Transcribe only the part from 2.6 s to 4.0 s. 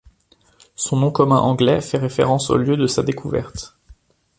de sa découverte.